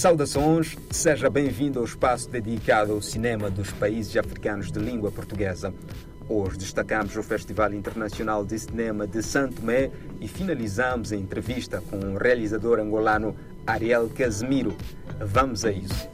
[0.00, 5.74] Saudações, seja bem-vindo ao espaço dedicado ao cinema dos países africanos de língua portuguesa.
[6.26, 11.98] Hoje destacamos o Festival Internacional de Cinema de Santo Tomé e finalizamos a entrevista com
[11.98, 13.36] o realizador angolano
[13.66, 14.74] Ariel Casemiro.
[15.20, 16.08] Vamos a isso.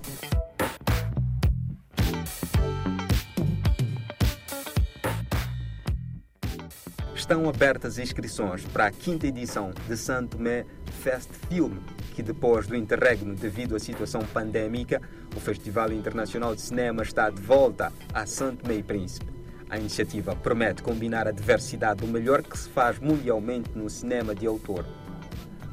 [7.14, 10.66] Estão abertas inscrições para a quinta edição de Santo Tomé
[11.04, 11.78] Fest Film,
[12.16, 15.02] que depois do interregno devido à situação pandémica,
[15.36, 19.26] o Festival Internacional de Cinema está de volta a Santo e Príncipe.
[19.68, 24.46] A iniciativa promete combinar a diversidade do melhor que se faz mundialmente no cinema de
[24.46, 24.86] autor.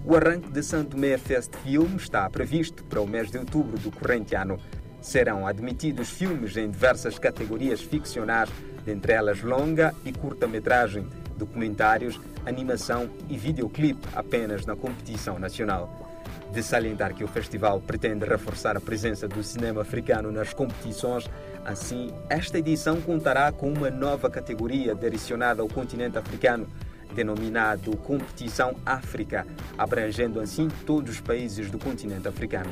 [0.03, 3.89] O arranque de Santo Tomé Fest Film está previsto para o mês de outubro do
[3.89, 4.59] corrente ano.
[4.99, 8.49] Serão admitidos filmes em diversas categorias ficcionais,
[8.83, 11.07] dentre elas longa e curta-metragem,
[11.37, 16.12] documentários, animação e videoclipe apenas na competição nacional.
[16.51, 21.29] De salientar que o festival pretende reforçar a presença do cinema africano nas competições,
[21.65, 26.67] assim, esta edição contará com uma nova categoria direcionada ao continente africano,
[27.15, 32.71] denominado Competição África, abrangendo assim todos os países do continente africano.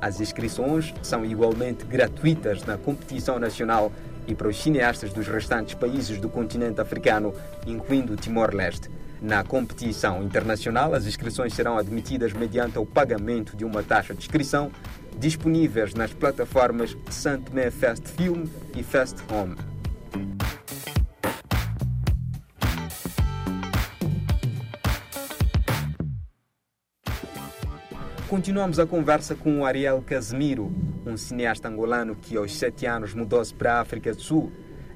[0.00, 3.92] As inscrições são igualmente gratuitas na competição nacional
[4.26, 7.34] e para os cineastas dos restantes países do continente africano,
[7.66, 8.90] incluindo Timor-Leste.
[9.22, 14.72] Na competição internacional, as inscrições serão admitidas mediante o pagamento de uma taxa de inscrição
[15.18, 19.56] disponíveis nas plataformas Santomé Fest Film e Fest Home.
[28.26, 30.72] Continuamos a conversa com o Ariel Casemiro,
[31.04, 34.50] um cineasta angolano que aos sete anos mudou-se para a África do Sul.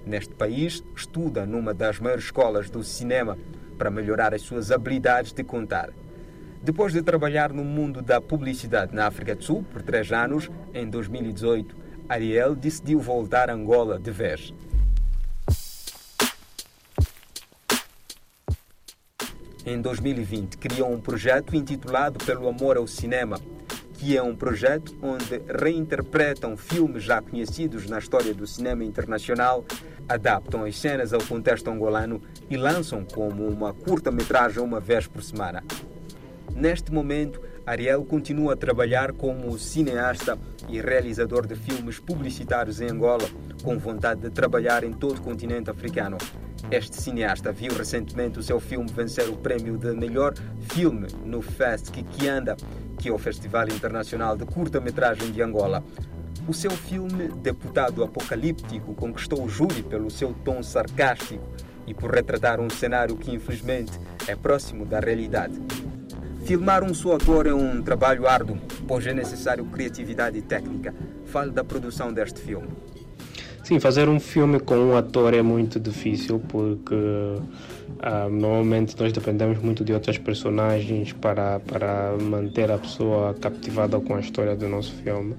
[0.06, 3.36] Neste país, estuda numa das maiores escolas do cinema
[3.84, 5.90] para melhorar as suas habilidades de contar.
[6.62, 10.89] Depois de trabalhar no mundo da publicidade na África do Sul por três anos, em
[10.89, 11.77] 2018,
[12.08, 14.55] Ariel decidiu voltar a Angola de vez.
[19.67, 23.39] Em 2020, criou um projeto intitulado Pelo Amor ao Cinema,
[23.92, 29.62] que é um projeto onde reinterpretam filmes já conhecidos na história do cinema internacional,
[30.09, 32.20] adaptam as cenas ao contexto angolano
[32.51, 35.63] e lançam como uma curta-metragem uma vez por semana.
[36.55, 40.39] Neste momento, Ariel continua a trabalhar como cineasta
[40.69, 43.29] e realizador de filmes publicitários em Angola,
[43.63, 46.19] com vontade de trabalhar em todo o continente africano.
[46.70, 50.35] Este cineasta viu recentemente o seu filme vencer o prémio de melhor
[50.70, 52.57] filme no Fest Kikianda,
[52.98, 55.83] que é o Festival Internacional de Curta-Metragem de Angola.
[56.47, 61.43] O seu filme, Deputado Apocalíptico, conquistou o júri pelo seu tom sarcástico
[61.87, 65.59] e por retratar um cenário que infelizmente é próximo da realidade.
[66.45, 70.95] Filmar um só ator é um trabalho árduo, pois é necessário criatividade e técnica.
[71.25, 72.69] Fale da produção deste filme.
[73.64, 76.95] Sim, fazer um filme com um ator é muito difícil porque
[77.98, 84.17] ah, normalmente nós dependemos muito de outras personagens para, para manter a pessoa captivada com
[84.17, 85.35] a história do nosso filme.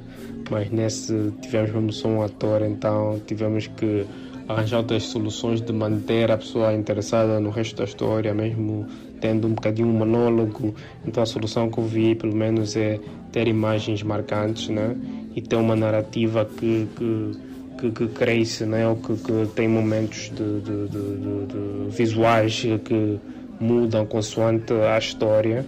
[0.50, 4.08] Mas nesse tivemos mesmo só um ator, então tivemos que
[4.48, 8.88] arranjar outras soluções de manter a pessoa interessada no resto da história, mesmo
[9.22, 10.74] tendo um bocadinho um monólogo.
[11.06, 13.00] Então a solução que eu vi, pelo menos, é
[13.32, 14.96] ter imagens marcantes, né?
[15.36, 18.88] E ter uma narrativa que, que que, que cresce, né?
[18.88, 23.20] ou que, que tem momentos de, de, de, de, visuais que
[23.60, 25.66] mudam consoante a história.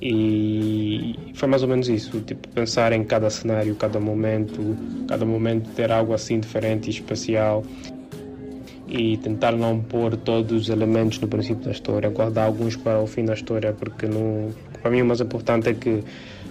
[0.00, 4.76] E foi mais ou menos isso, tipo, pensar em cada cenário, cada momento,
[5.08, 7.64] cada momento ter algo assim diferente e especial
[8.88, 13.06] e tentar não pôr todos os elementos no princípio da história, guardar alguns para o
[13.06, 14.50] fim da história, porque não,
[14.80, 16.04] para mim o mais importante é que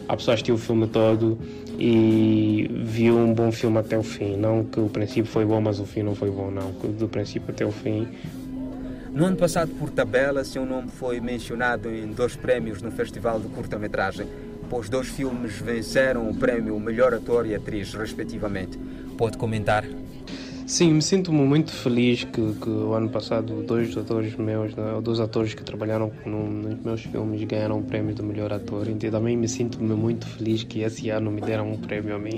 [0.08, 1.38] a pessoa assistiu o filme todo
[1.80, 4.38] e viu um bom filme até o fim.
[4.38, 6.74] Não que o princípio foi bom, mas o fim não foi bom, não.
[6.74, 8.08] Que do princípio até o fim.
[9.12, 13.48] No ano passado, por tabela, seu nome foi mencionado em dois prémios no Festival de
[13.48, 14.28] Curta-Metragem,
[14.70, 18.78] pois dois filmes venceram o prémio Melhor Ator e Atriz, respectivamente.
[19.18, 19.86] Pode comentar?
[20.68, 25.20] Sim, me sinto muito feliz que, que o ano passado dois atores meus, né, dois
[25.20, 28.88] atores que trabalharam no, nos meus filmes ganharam o prêmio do melhor ator.
[28.90, 32.38] Então também me sinto muito feliz que esse ano me deram um prêmio a mim.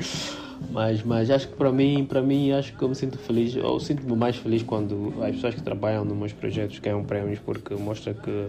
[0.72, 3.78] mas, mas acho que para mim, para mim acho que eu me sinto feliz, eu
[3.78, 8.14] sinto-me mais feliz quando as pessoas que trabalham nos meus projetos ganham prêmios porque mostra
[8.14, 8.48] que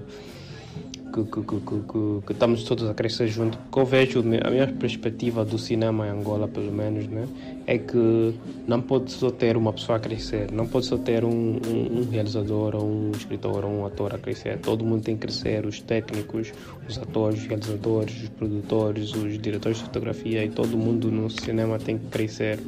[1.11, 3.57] que, que, que, que, estamos todos a crescer junto.
[3.57, 7.27] Porque eu vejo a minha perspectiva do cinema em Angola, pelo menos, né,
[7.67, 8.33] é que
[8.67, 12.09] não pode só ter uma pessoa a crescer, não pode só ter um, um, um
[12.09, 14.59] realizador, ou um escritor, ou um ator a crescer.
[14.59, 16.51] Todo mundo tem que crescer, os técnicos,
[16.87, 21.77] os atores, os realizadores, os produtores, os diretores de fotografia e todo mundo no cinema
[21.77, 22.59] tem que crescer.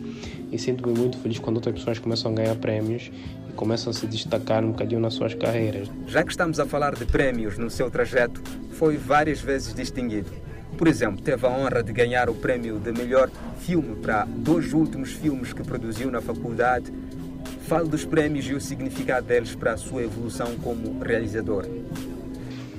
[0.51, 3.09] E sinto-me muito feliz quando outras pessoas começam a ganhar prémios
[3.55, 5.89] começam a se destacar um bocadinho nas suas carreiras.
[6.07, 8.41] Já que estamos a falar de prémios no seu trajeto,
[8.71, 10.29] foi várias vezes distinguido.
[10.77, 13.29] Por exemplo, teve a honra de ganhar o prémio de melhor
[13.59, 16.91] filme para dois últimos filmes que produziu na faculdade.
[17.67, 21.65] Fale dos prémios e o significado deles para a sua evolução como realizador.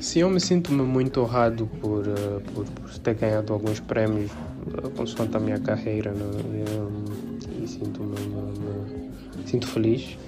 [0.01, 4.89] Sim, eu me sinto-me muito honrado por, eh, por, por, ter ganhado alguns prémios eh,
[4.95, 6.25] consoante a minha carreira né?
[7.61, 8.15] e, e sinto-me
[9.47, 10.19] sinto feliz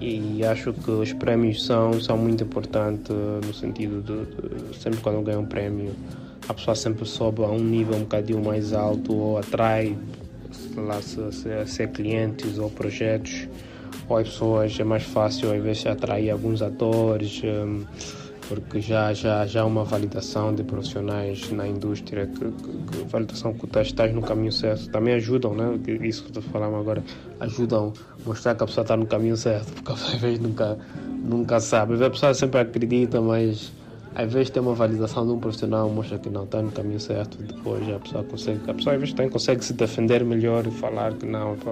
[0.00, 3.14] e acho que os prémios são, são muito importantes
[3.46, 5.92] no sentido de, de sempre quando ganha um prémio
[6.48, 9.96] a pessoa sempre sobe a um nível um bocadinho mais alto ou atrai
[10.76, 13.46] lá se, se, se é clientes ou projetos
[14.08, 17.84] ou as pessoas é mais fácil às vezes atrair alguns atores um,
[18.50, 23.54] porque já, já, já há uma validação de profissionais na indústria, que, que, que validação
[23.54, 24.90] que tu estás no caminho certo.
[24.90, 25.78] Também ajudam, né?
[26.02, 27.00] Isso que estou falando agora,
[27.38, 27.92] ajudam
[28.26, 30.76] mostrar que a pessoa está no caminho certo, porque às vezes nunca,
[31.22, 32.04] nunca sabe.
[32.04, 33.72] A pessoa sempre acredita, mas
[34.16, 37.38] às vezes tem uma validação de um profissional mostra que não está no caminho certo,
[37.40, 41.14] depois a pessoa consegue, a pessoa às vezes também consegue se defender melhor e falar
[41.14, 41.70] que não, pô,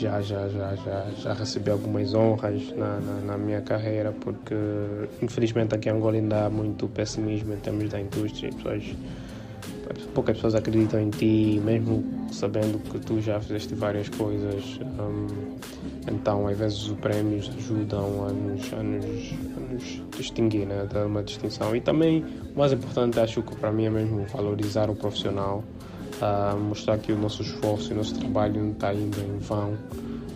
[0.00, 4.54] já já, já, já, já, recebi algumas honras na, na, na, minha carreira, porque
[5.20, 8.50] infelizmente aqui em Angola ainda há muito pessimismo em termos da indústria.
[8.50, 8.84] Pessoas,
[10.14, 12.02] poucas pessoas acreditam em ti, mesmo
[12.32, 14.80] sabendo que tu já fizeste várias coisas.
[14.98, 15.26] Um,
[16.10, 20.88] então, às vezes, os prémios ajudam a nos, a nos, a nos distinguir, né?
[20.90, 21.76] dar uma distinção.
[21.76, 22.24] E também,
[22.54, 25.62] o mais importante, acho que para mim é mesmo valorizar o profissional
[26.20, 29.76] a mostrar que o nosso esforço e o nosso trabalho não está indo em vão.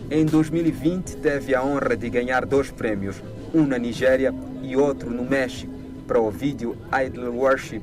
[0.09, 3.21] Em 2020 teve a honra de ganhar dois prêmios,
[3.53, 5.73] um na Nigéria e outro no México,
[6.07, 7.81] para o vídeo Idol Worship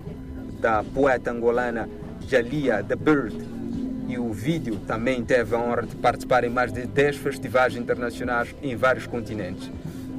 [0.60, 1.88] da poeta angolana
[2.28, 3.36] Jalia The Bird.
[4.08, 8.54] E o vídeo também teve a honra de participar em mais de 10 festivais internacionais
[8.62, 9.70] em vários continentes.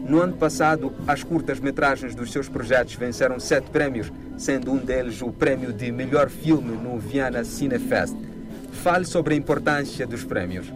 [0.07, 5.31] No ano passado, as curtas-metragens dos seus projetos venceram sete prémios, sendo um deles o
[5.31, 8.15] prémio de melhor filme no Viana Cinefest.
[8.71, 10.71] Fale sobre a importância dos prémios.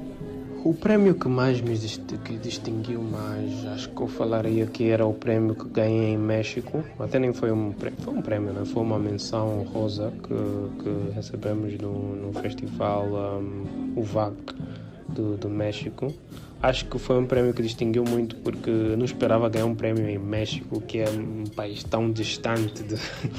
[0.64, 1.78] O prémio que mais me
[2.24, 6.84] que distinguiu mais, acho que eu falaria que era o prémio que ganhei em México.
[6.98, 8.66] Até nem foi um prémio, foi um prémio, né?
[8.66, 14.36] foi uma menção rosa que, que recebemos no, no festival um, UVAC
[15.08, 16.14] do, do México.
[16.62, 20.18] Acho que foi um prémio que distinguiu muito porque não esperava ganhar um prémio em
[20.18, 22.96] México, que é um país tão distante de,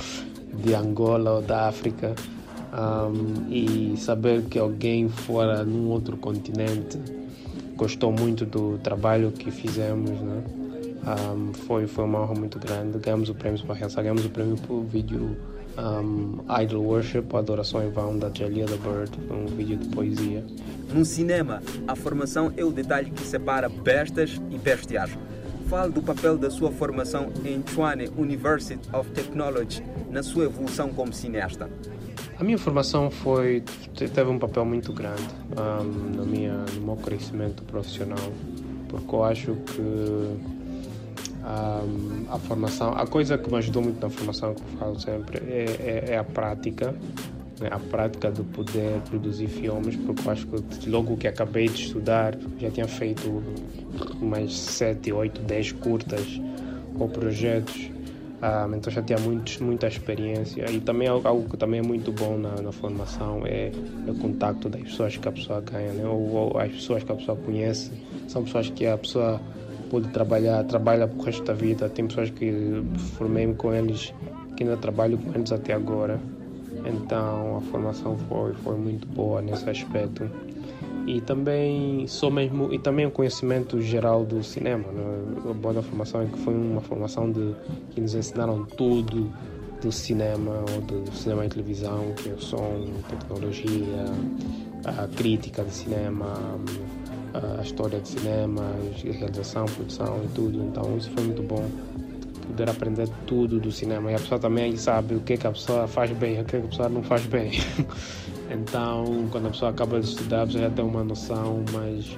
[0.63, 2.15] de Angola ou da África.
[2.71, 6.99] Um, e saber que alguém fora num outro continente
[7.77, 10.45] gostou muito do trabalho que fizemos, né?
[11.09, 12.99] Um, foi, foi uma honra muito grande.
[12.99, 15.37] Ganhamos o prêmio para ganhamos o prêmio por vídeo
[15.79, 20.45] um, Idol Worship, Adoração em Vão, da Jalia the Bird, um vídeo de poesia.
[20.93, 25.17] No cinema, a formação é o detalhe que separa bestas e bestiais.
[25.69, 31.13] Fale do papel da sua formação em Chuane University of Technology na sua evolução como
[31.13, 31.71] cineasta.
[32.39, 33.63] A minha formação foi
[33.95, 38.33] teve um papel muito grande um, no, minha, no meu crescimento profissional,
[38.89, 40.58] porque eu acho que
[41.49, 45.39] um, a formação, a coisa que me ajudou muito na formação, que eu falo sempre,
[45.39, 46.95] é, é, é a prática,
[47.61, 47.69] né?
[47.71, 52.37] a prática de poder produzir filmes, porque eu acho que logo que acabei de estudar,
[52.59, 53.43] já tinha feito
[54.21, 56.41] mais 7, 8, 10 curtas
[56.99, 57.91] ou projetos,
[58.77, 62.71] então já tinha muita experiência e também algo que também é muito bom na, na
[62.71, 63.73] formação é,
[64.07, 66.07] é o contato das pessoas que a pessoa ganha, né?
[66.07, 67.91] ou, ou as pessoas que a pessoa conhece,
[68.29, 69.41] são pessoas que a pessoa
[69.91, 71.89] pôde trabalhar, trabalha o resto da vida.
[71.89, 72.83] Tem pessoas que
[73.17, 74.13] formei com eles,
[74.57, 76.21] que ainda trabalho com eles até agora.
[76.85, 80.31] Então a formação foi, foi muito boa nesse aspecto.
[81.07, 84.85] E também sou mesmo e também o conhecimento geral do cinema.
[84.93, 85.51] Né?
[85.51, 87.55] A boa formação é que foi uma formação de
[87.91, 89.33] que nos ensinaram tudo
[89.81, 94.05] do cinema ou do cinema e televisão, que é o som, tecnologia,
[94.85, 96.35] a crítica de cinema,
[97.35, 98.63] a história de cinema,
[99.03, 100.63] realização, produção e tudo.
[100.65, 101.69] Então isso foi muito bom
[102.47, 105.53] poder aprender tudo do cinema e a pessoa também sabe o que, é que a
[105.53, 107.53] pessoa faz bem e o que, é que a pessoa não faz bem.
[108.51, 112.17] então, quando a pessoa acaba de estudar, você já tem uma noção mais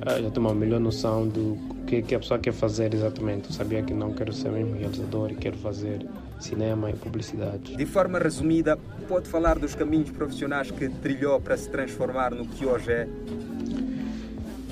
[0.00, 3.48] uh, já tenho uma melhor noção do que, que a pessoa quer fazer exatamente.
[3.48, 6.06] Eu sabia que não quero ser mesmo realizador e quero fazer
[6.38, 7.76] cinema e publicidade.
[7.76, 12.64] De forma resumida, pode falar dos caminhos profissionais que trilhou para se transformar no que
[12.64, 13.08] hoje é?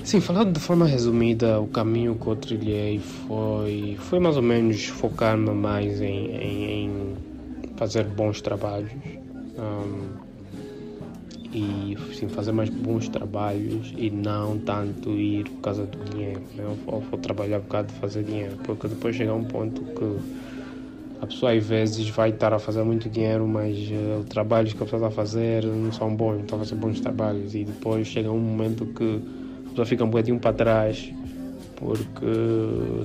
[0.09, 4.85] Sim, falando de forma resumida, o caminho que eu trilhei foi, foi mais ou menos
[4.85, 7.15] focar-me mais em, em, em,
[7.77, 8.89] fazer bons trabalhos.
[9.55, 10.07] Um,
[11.53, 16.41] e sim, fazer mais bons trabalhos e não tanto ir por causa do dinheiro.
[16.55, 16.65] Né?
[16.87, 20.17] Ou, ou trabalhar por causa de fazer dinheiro, porque depois chega um ponto que
[21.21, 24.81] a pessoa às vezes vai estar a fazer muito dinheiro, mas uh, os trabalhos que
[24.81, 27.63] a pessoa está a fazer não são bons, não está a fazer bons trabalhos e
[27.63, 29.37] depois chega um momento que
[29.79, 31.11] pessoa fica um bocadinho para trás
[31.75, 32.25] porque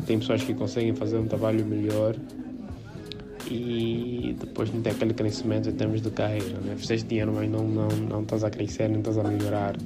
[0.06, 2.16] tem pessoas que conseguem fazer um trabalho melhor
[3.48, 6.58] e depois não tem aquele crescimento em termos de carreira.
[6.64, 6.74] Né?
[6.76, 9.76] Fizeste dinheiro, mas não, não, não estás a crescer, não estás a melhorar.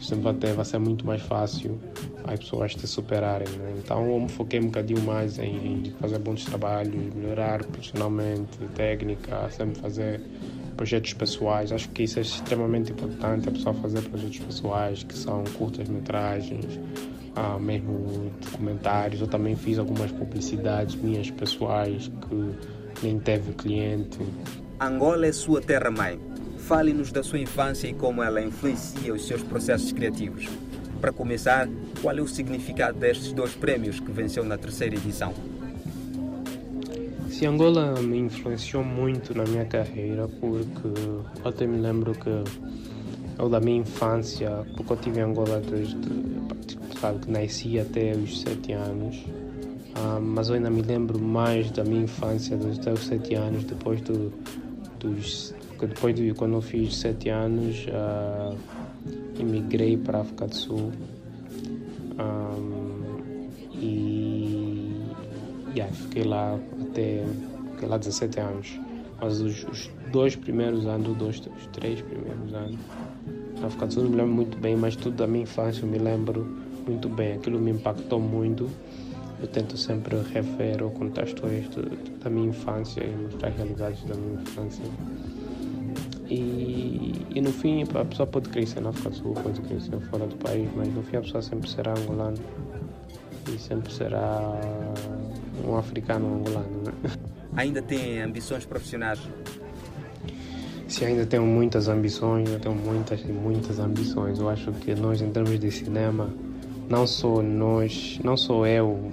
[0.00, 1.78] Sempre vai, vai ser muito mais fácil
[2.24, 3.48] as pessoas te superarem.
[3.48, 3.74] Né?
[3.78, 9.50] Então eu me foquei um bocadinho mais em, em fazer bons trabalhos, melhorar profissionalmente, técnica,
[9.50, 10.20] sempre fazer
[10.80, 11.72] projetos pessoais.
[11.72, 16.80] Acho que isso é extremamente importante, a pessoa fazer projetos pessoais, que são curtas-metragens,
[17.36, 19.20] ah, mesmo documentários.
[19.20, 22.54] Eu também fiz algumas publicidades minhas pessoais que
[23.02, 24.18] nem teve cliente.
[24.80, 26.18] Angola é sua terra-mãe.
[26.56, 30.48] Fale-nos da sua infância e como ela influencia os seus processos criativos.
[30.98, 31.68] Para começar,
[32.00, 35.34] qual é o significado destes dois prêmios que venceu na terceira edição?
[37.40, 40.90] Se Angola me influenciou muito na minha carreira, porque
[41.42, 42.28] até me lembro que
[43.38, 45.96] eu da minha infância, porque eu tive Angola desde
[47.00, 49.24] sabe, que nasci até os sete anos,
[49.90, 54.00] Uh, mas eu ainda me lembro mais da minha infância, dos até sete anos, depois
[54.02, 54.32] do,
[55.00, 58.56] dos depois de quando eu fiz sete anos, uh,
[59.38, 60.92] emigrei para a África do Sul.
[62.18, 62.79] E
[65.74, 67.24] yeah, fiquei lá até
[67.72, 68.80] fiquei lá 17 anos.
[69.20, 72.78] Mas os, os dois primeiros anos, dois, os três primeiros anos,
[73.60, 76.46] na África não me lembro muito bem, mas tudo da minha infância eu me lembro
[76.86, 77.34] muito bem.
[77.34, 78.70] Aquilo me impactou muito
[79.40, 81.64] eu tento sempre rever ou contar histórias
[82.22, 84.84] da minha infância e mostrar realidades da minha infância.
[86.28, 90.26] E, e no fim, a pessoa pode crescer na África do Sul, pode crescer fora
[90.26, 92.36] do país, mas no fim a pessoa sempre será angolano
[93.48, 94.60] e sempre será
[95.66, 96.82] um africano angolano.
[96.84, 96.92] Né?
[97.56, 99.20] Ainda tem ambições profissionais?
[100.88, 104.38] Sim, ainda tenho muitas ambições, eu tenho muitas e muitas ambições.
[104.38, 106.28] Eu acho que nós, em termos de cinema,
[106.88, 109.12] não só nós, não só eu,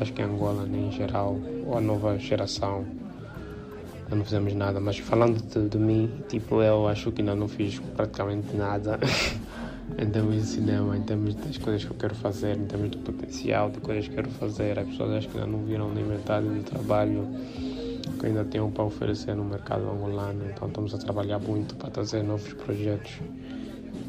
[0.00, 2.84] acho que Angola né, em geral, ou a nova geração,
[4.10, 4.80] não fizemos nada.
[4.80, 8.98] Mas falando de, de, mim, tipo, eu acho que ainda não fiz praticamente nada
[10.10, 13.70] termos de cinema, em termos das coisas que eu quero fazer, em termos de potencial,
[13.70, 14.78] de coisas que quero fazer.
[14.78, 17.28] As pessoas acho que ainda não viram nem metade do trabalho
[18.18, 20.44] que ainda tenho para oferecer no mercado angolano.
[20.48, 23.20] Então estamos a trabalhar muito para trazer novos projetos.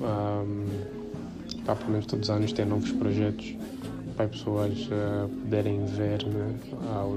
[0.02, 1.04] Um,
[1.66, 3.56] para pelo menos todos os anos ter novos projetos
[4.16, 6.56] para as pessoas uh, poderem ver né,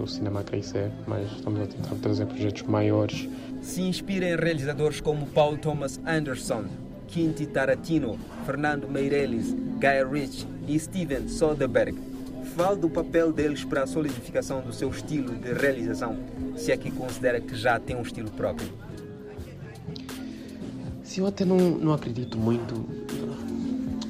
[0.02, 3.28] o cinema crescer, mas estamos a tentar trazer projetos maiores.
[3.60, 6.64] Se inspira em realizadores como Paul Thomas Anderson,
[7.08, 11.96] Quinti Tarantino, Fernando Meirelles, Guy Ritchie e Steven Soderbergh.
[12.56, 16.16] Fale do papel deles para a solidificação do seu estilo de realização,
[16.56, 18.68] se é que considera que já tem um estilo próprio.
[21.02, 22.86] Sim, eu até não, não acredito muito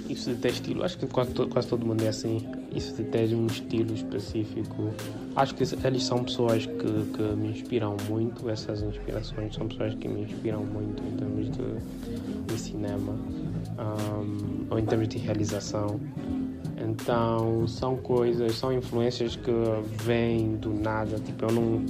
[0.08, 0.84] isso de ter estilo.
[0.84, 2.38] Acho que quase, quase todo mundo é assim
[2.76, 4.90] isso de ter um estilo específico.
[5.34, 6.72] Acho que eles são pessoas que,
[7.14, 12.46] que me inspiram muito, essas inspirações são pessoas que me inspiram muito em termos de,
[12.46, 13.12] de cinema
[13.78, 16.00] um, ou em termos de realização.
[16.78, 19.50] Então são coisas, são influências que
[20.04, 21.18] vêm do nada.
[21.18, 21.86] Tipo, eu não,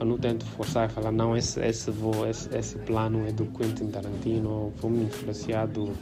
[0.00, 3.44] eu não tento forçar e falar, não, esse, esse, vou, esse, esse plano é do
[3.46, 5.92] Quentin Tarantino, vou me influenciar do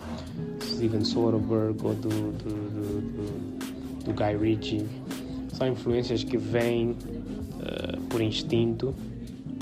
[0.62, 2.97] Steven Soderbergh ou do, do, do,
[4.08, 4.86] do Guy Ritchie.
[5.52, 8.94] São influências que vêm uh, por instinto.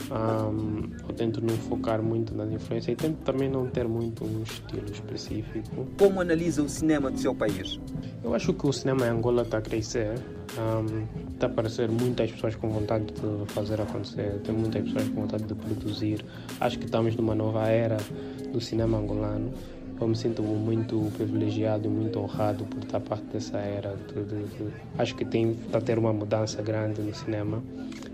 [0.08, 4.42] Um, eu tento não focar muito nas influências e tento também não ter muito um
[4.42, 5.86] estilo específico.
[5.98, 7.80] Como analisa o cinema do seu país?
[8.22, 10.14] Eu acho que o cinema em Angola está a crescer.
[10.56, 15.22] Um, está a aparecer muitas pessoas com vontade de fazer acontecer, tem muitas pessoas com
[15.22, 16.24] vontade de produzir.
[16.60, 17.96] Acho que estamos numa nova era
[18.52, 19.52] do cinema angolano
[20.02, 23.96] eu me sinto muito privilegiado e muito honrado por estar parte dessa era.
[24.98, 27.62] Acho que tem está a ter uma mudança grande no cinema.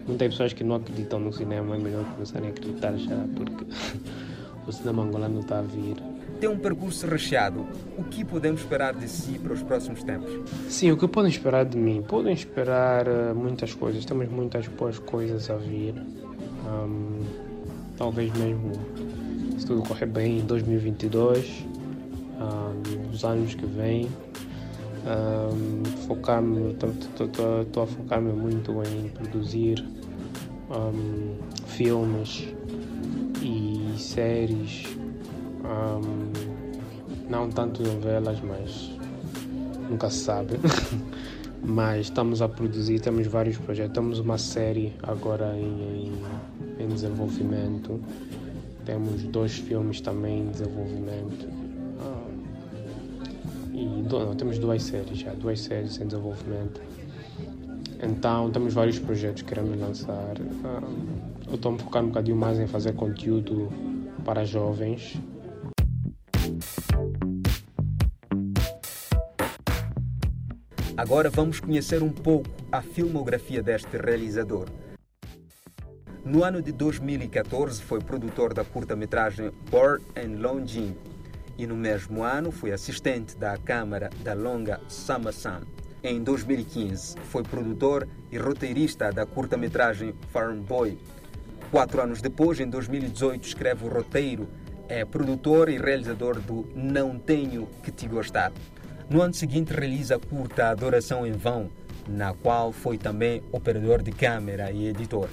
[0.07, 3.65] Muitas pessoas que não acreditam no cinema é melhor começarem a acreditar já, porque
[4.67, 5.97] o cinema angolano está a vir.
[6.41, 7.65] Tem um percurso recheado.
[7.97, 10.33] O que podemos esperar de si para os próximos tempos?
[10.69, 12.03] Sim, o que podem esperar de mim?
[12.03, 14.05] Podem esperar uh, muitas coisas.
[14.05, 15.95] Temos muitas boas coisas a vir.
[16.67, 17.21] Um,
[17.97, 18.73] talvez mesmo,
[19.57, 21.65] se tudo correr bem, em 2022,
[22.43, 24.09] um, os anos que vêm.
[25.05, 29.85] Um, focar-me, estou a focar-me muito em produzir
[30.71, 32.49] um, filmes
[33.43, 34.97] e séries,
[35.65, 36.33] um,
[37.29, 38.93] não tanto novelas, mas
[39.91, 40.55] nunca se sabe.
[41.65, 46.13] mas estamos a produzir, temos vários projetos, temos uma série agora em,
[46.79, 48.01] em, em desenvolvimento,
[48.85, 51.62] temos dois filmes também em desenvolvimento.
[53.73, 56.81] Ah, e não, temos duas séries já, duas séries em desenvolvimento.
[58.03, 60.35] Então temos vários projetos que queremos lançar.
[61.49, 63.71] Eu estou a focar um bocadinho mais em fazer conteúdo
[64.25, 65.17] para jovens.
[70.97, 74.67] Agora vamos conhecer um pouco a filmografia deste realizador.
[76.25, 80.95] No ano de 2014 foi produtor da curta-metragem Born and Longing
[81.63, 85.61] e no mesmo ano foi assistente da Câmara da longa Sama Sam.
[86.03, 90.99] Em 2015, foi produtor e roteirista da curta-metragem Farm Boy.
[91.71, 94.49] Quatro anos depois, em 2018, escreve o roteiro,
[94.89, 98.51] é produtor e realizador do Não Tenho Que Te Gostar.
[99.09, 101.71] No ano seguinte, realiza a curta Adoração em Vão,
[102.09, 105.29] na qual foi também operador de câmera e editor.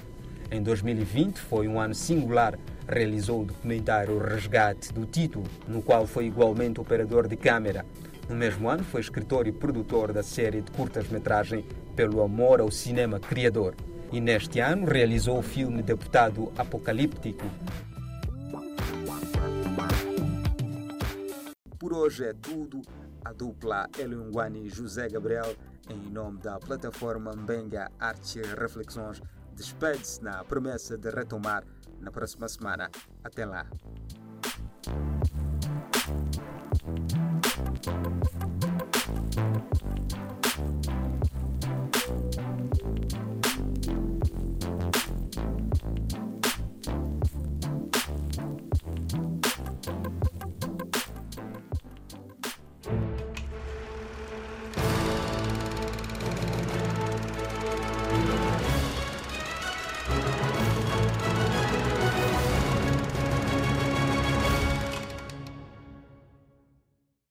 [0.52, 2.56] Em 2020, foi um ano singular,
[2.90, 7.86] realizou o documentário Resgate do Título, no qual foi igualmente operador de câmera.
[8.28, 11.66] No mesmo ano, foi escritor e produtor da série de curtas-metragem
[11.96, 13.76] Pelo Amor ao Cinema Criador.
[14.12, 17.46] E neste ano realizou o filme Deputado Apocalíptico.
[21.78, 22.82] Por hoje é tudo.
[23.24, 25.54] A dupla Eliungwani e José Gabriel,
[25.90, 29.22] em nome da plataforma Mbenga Artes e Reflexões,
[29.54, 31.64] despede-se na promessa de retomar
[32.02, 32.90] na próxima semana.
[33.24, 33.66] Até lá.